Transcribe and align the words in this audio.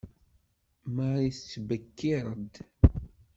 Marie 0.95 1.33
tettbekkiṛ-d. 1.35 2.53